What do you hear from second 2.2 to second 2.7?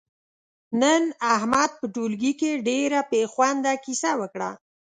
کې